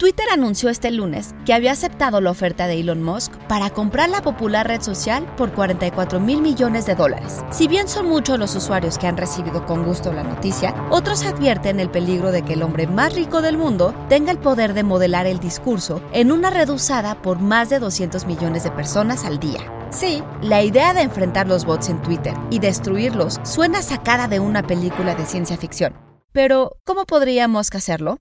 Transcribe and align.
Twitter 0.00 0.24
anunció 0.32 0.70
este 0.70 0.90
lunes 0.90 1.34
que 1.44 1.52
había 1.52 1.72
aceptado 1.72 2.22
la 2.22 2.30
oferta 2.30 2.66
de 2.66 2.80
Elon 2.80 3.02
Musk 3.02 3.36
para 3.48 3.68
comprar 3.68 4.08
la 4.08 4.22
popular 4.22 4.66
red 4.66 4.80
social 4.80 5.26
por 5.36 5.52
44 5.52 6.18
mil 6.18 6.40
millones 6.40 6.86
de 6.86 6.94
dólares. 6.94 7.44
Si 7.50 7.68
bien 7.68 7.86
son 7.86 8.08
muchos 8.08 8.38
los 8.38 8.54
usuarios 8.54 8.96
que 8.96 9.06
han 9.06 9.18
recibido 9.18 9.66
con 9.66 9.84
gusto 9.84 10.10
la 10.10 10.22
noticia, 10.22 10.74
otros 10.88 11.22
advierten 11.22 11.80
el 11.80 11.90
peligro 11.90 12.32
de 12.32 12.40
que 12.40 12.54
el 12.54 12.62
hombre 12.62 12.86
más 12.86 13.14
rico 13.14 13.42
del 13.42 13.58
mundo 13.58 13.94
tenga 14.08 14.32
el 14.32 14.38
poder 14.38 14.72
de 14.72 14.84
modelar 14.84 15.26
el 15.26 15.38
discurso 15.38 16.00
en 16.14 16.32
una 16.32 16.48
red 16.48 16.70
usada 16.70 17.20
por 17.20 17.38
más 17.38 17.68
de 17.68 17.78
200 17.78 18.24
millones 18.24 18.64
de 18.64 18.70
personas 18.70 19.26
al 19.26 19.38
día. 19.38 19.60
Sí, 19.90 20.22
la 20.40 20.62
idea 20.62 20.94
de 20.94 21.02
enfrentar 21.02 21.46
los 21.46 21.66
bots 21.66 21.90
en 21.90 22.00
Twitter 22.00 22.32
y 22.48 22.58
destruirlos 22.58 23.38
suena 23.42 23.82
sacada 23.82 24.28
de 24.28 24.40
una 24.40 24.62
película 24.62 25.14
de 25.14 25.26
ciencia 25.26 25.58
ficción. 25.58 26.09
Pero, 26.32 26.76
¿cómo 26.84 27.06
podríamos 27.06 27.70
hacerlo? 27.72 28.18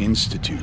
Institute. 0.00 0.58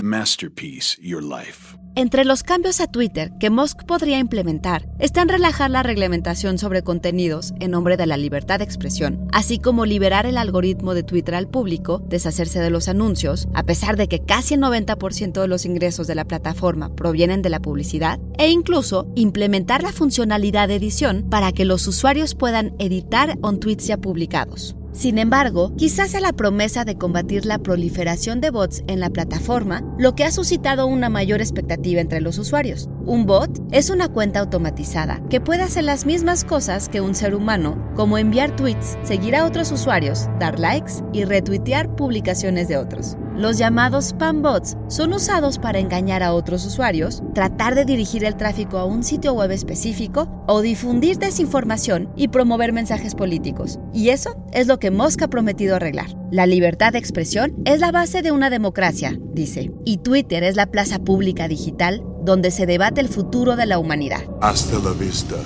Masterpiece 0.00 0.96
Your 1.02 1.22
Life. 1.22 1.76
Entre 1.94 2.24
los 2.24 2.42
cambios 2.42 2.80
a 2.80 2.86
Twitter 2.86 3.32
que 3.38 3.50
Musk 3.50 3.84
podría 3.84 4.18
implementar 4.18 4.88
están 4.98 5.28
relajar 5.28 5.70
la 5.70 5.82
reglamentación 5.82 6.56
sobre 6.56 6.82
contenidos 6.82 7.52
en 7.60 7.72
nombre 7.72 7.96
de 7.96 8.06
la 8.06 8.16
libertad 8.16 8.58
de 8.58 8.64
expresión, 8.64 9.28
así 9.32 9.58
como 9.58 9.84
liberar 9.84 10.24
el 10.24 10.38
algoritmo 10.38 10.94
de 10.94 11.02
Twitter 11.02 11.34
al 11.34 11.48
público, 11.48 11.98
deshacerse 12.08 12.60
de 12.60 12.70
los 12.70 12.88
anuncios, 12.88 13.48
a 13.52 13.64
pesar 13.64 13.96
de 13.96 14.08
que 14.08 14.24
casi 14.24 14.54
el 14.54 14.60
90% 14.60 15.40
de 15.40 15.48
los 15.48 15.66
ingresos 15.66 16.06
de 16.06 16.14
la 16.14 16.24
plataforma 16.24 16.94
provienen 16.94 17.42
de 17.42 17.50
la 17.50 17.60
publicidad, 17.60 18.20
e 18.38 18.48
incluso 18.48 19.08
implementar 19.16 19.82
la 19.82 19.92
funcionalidad 19.92 20.68
de 20.68 20.76
edición 20.76 21.26
para 21.28 21.52
que 21.52 21.64
los 21.64 21.86
usuarios 21.88 22.34
puedan 22.34 22.74
editar 22.78 23.36
on 23.42 23.60
tweets 23.60 23.88
ya 23.88 23.98
publicados. 23.98 24.76
Sin 24.92 25.16
embargo, 25.16 25.74
quizás 25.76 26.10
sea 26.10 26.20
la 26.20 26.34
promesa 26.34 26.84
de 26.84 26.96
combatir 26.96 27.46
la 27.46 27.58
proliferación 27.58 28.42
de 28.42 28.50
bots 28.50 28.84
en 28.88 29.00
la 29.00 29.08
plataforma 29.08 29.82
lo 29.98 30.14
que 30.14 30.24
ha 30.24 30.30
suscitado 30.30 30.86
una 30.86 31.08
mayor 31.08 31.40
expectativa 31.40 32.00
entre 32.00 32.20
los 32.20 32.38
usuarios. 32.38 32.90
Un 33.06 33.24
bot 33.24 33.58
es 33.70 33.88
una 33.88 34.08
cuenta 34.08 34.40
automatizada 34.40 35.22
que 35.30 35.40
puede 35.40 35.62
hacer 35.62 35.84
las 35.84 36.04
mismas 36.04 36.44
cosas 36.44 36.90
que 36.90 37.00
un 37.00 37.14
ser 37.14 37.34
humano, 37.34 37.90
como 37.96 38.18
enviar 38.18 38.54
tweets, 38.54 38.98
seguir 39.02 39.34
a 39.34 39.46
otros 39.46 39.72
usuarios, 39.72 40.28
dar 40.38 40.60
likes 40.60 40.92
y 41.14 41.24
retuitear 41.24 41.96
publicaciones 41.96 42.68
de 42.68 42.76
otros. 42.76 43.16
Los 43.36 43.56
llamados 43.56 44.06
spam 44.06 44.42
bots 44.42 44.76
son 44.88 45.14
usados 45.14 45.58
para 45.58 45.78
engañar 45.78 46.22
a 46.22 46.34
otros 46.34 46.66
usuarios, 46.66 47.22
tratar 47.34 47.74
de 47.74 47.86
dirigir 47.86 48.24
el 48.24 48.36
tráfico 48.36 48.78
a 48.78 48.84
un 48.84 49.02
sitio 49.02 49.32
web 49.32 49.50
específico 49.50 50.44
o 50.46 50.60
difundir 50.60 51.18
desinformación 51.18 52.12
y 52.14 52.28
promover 52.28 52.72
mensajes 52.72 53.14
políticos. 53.14 53.78
Y 53.94 54.10
eso 54.10 54.36
es 54.52 54.66
lo 54.66 54.78
que 54.78 54.90
Musk 54.90 55.22
ha 55.22 55.28
prometido 55.28 55.76
arreglar. 55.76 56.08
La 56.30 56.46
libertad 56.46 56.92
de 56.92 56.98
expresión 56.98 57.54
es 57.64 57.80
la 57.80 57.90
base 57.90 58.20
de 58.20 58.32
una 58.32 58.50
democracia, 58.50 59.18
dice, 59.32 59.72
y 59.84 59.98
Twitter 59.98 60.44
es 60.44 60.56
la 60.56 60.66
plaza 60.66 60.98
pública 60.98 61.48
digital 61.48 62.02
donde 62.22 62.50
se 62.50 62.66
debate 62.66 63.00
el 63.00 63.08
futuro 63.08 63.56
de 63.56 63.66
la 63.66 63.78
humanidad. 63.78 64.22
Hasta 64.40 64.78
la 64.78 64.92
vista, 64.92 65.36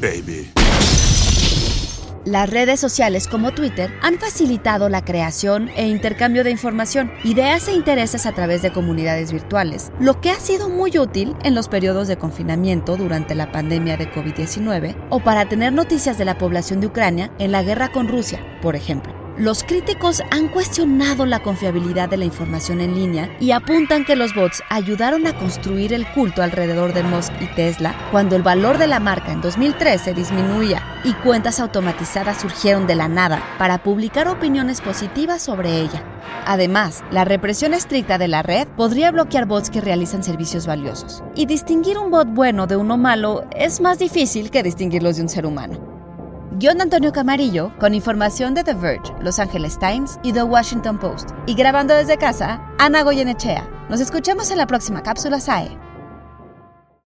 baby. 0.00 0.50
Las 2.24 2.48
redes 2.48 2.80
sociales 2.80 3.28
como 3.28 3.52
Twitter 3.52 3.92
han 4.00 4.18
facilitado 4.18 4.88
la 4.88 5.04
creación 5.04 5.68
e 5.76 5.88
intercambio 5.88 6.42
de 6.42 6.50
información, 6.50 7.12
ideas 7.22 7.68
e 7.68 7.72
intereses 7.72 8.24
a 8.24 8.32
través 8.32 8.62
de 8.62 8.72
comunidades 8.72 9.30
virtuales, 9.30 9.92
lo 10.00 10.22
que 10.22 10.30
ha 10.30 10.40
sido 10.40 10.70
muy 10.70 10.98
útil 10.98 11.36
en 11.42 11.54
los 11.54 11.68
periodos 11.68 12.08
de 12.08 12.16
confinamiento 12.16 12.96
durante 12.96 13.34
la 13.34 13.52
pandemia 13.52 13.98
de 13.98 14.10
COVID-19 14.10 14.96
o 15.10 15.20
para 15.20 15.50
tener 15.50 15.74
noticias 15.74 16.16
de 16.16 16.24
la 16.24 16.38
población 16.38 16.80
de 16.80 16.86
Ucrania 16.86 17.30
en 17.38 17.52
la 17.52 17.62
guerra 17.62 17.92
con 17.92 18.08
Rusia, 18.08 18.40
por 18.62 18.74
ejemplo. 18.74 19.23
Los 19.36 19.64
críticos 19.64 20.22
han 20.30 20.46
cuestionado 20.46 21.26
la 21.26 21.40
confiabilidad 21.40 22.08
de 22.08 22.16
la 22.16 22.24
información 22.24 22.80
en 22.80 22.94
línea 22.94 23.36
y 23.40 23.50
apuntan 23.50 24.04
que 24.04 24.14
los 24.14 24.32
bots 24.32 24.62
ayudaron 24.70 25.26
a 25.26 25.36
construir 25.36 25.92
el 25.92 26.06
culto 26.12 26.40
alrededor 26.40 26.94
de 26.94 27.02
Musk 27.02 27.32
y 27.40 27.46
Tesla 27.56 27.96
cuando 28.12 28.36
el 28.36 28.44
valor 28.44 28.78
de 28.78 28.86
la 28.86 29.00
marca 29.00 29.32
en 29.32 29.40
2013 29.40 30.14
disminuía 30.14 30.84
y 31.02 31.14
cuentas 31.14 31.58
automatizadas 31.58 32.42
surgieron 32.42 32.86
de 32.86 32.94
la 32.94 33.08
nada 33.08 33.42
para 33.58 33.82
publicar 33.82 34.28
opiniones 34.28 34.80
positivas 34.80 35.42
sobre 35.42 35.80
ella. 35.80 36.04
Además, 36.46 37.02
la 37.10 37.24
represión 37.24 37.74
estricta 37.74 38.18
de 38.18 38.28
la 38.28 38.44
red 38.44 38.68
podría 38.76 39.10
bloquear 39.10 39.46
bots 39.46 39.68
que 39.68 39.80
realizan 39.80 40.22
servicios 40.22 40.64
valiosos. 40.64 41.24
Y 41.34 41.46
distinguir 41.46 41.98
un 41.98 42.12
bot 42.12 42.28
bueno 42.28 42.68
de 42.68 42.76
uno 42.76 42.96
malo 42.96 43.44
es 43.50 43.80
más 43.80 43.98
difícil 43.98 44.52
que 44.52 44.62
distinguirlos 44.62 45.16
de 45.16 45.22
un 45.22 45.28
ser 45.28 45.44
humano. 45.44 45.93
Guión 46.56 46.80
Antonio 46.80 47.10
Camarillo, 47.10 47.72
con 47.80 47.94
información 47.94 48.54
de 48.54 48.62
The 48.62 48.74
Verge, 48.74 49.12
Los 49.20 49.40
Angeles 49.40 49.76
Times 49.76 50.20
y 50.22 50.32
The 50.32 50.44
Washington 50.44 51.00
Post. 51.00 51.30
Y 51.46 51.54
grabando 51.54 51.94
desde 51.94 52.16
casa, 52.16 52.60
Ana 52.78 53.02
Goyenechea. 53.02 53.68
Nos 53.90 54.00
escuchamos 54.00 54.52
en 54.52 54.58
la 54.58 54.68
próxima 54.68 55.02
cápsula 55.02 55.40
SAE. 55.40 55.83